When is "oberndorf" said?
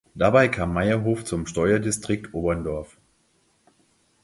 2.33-2.97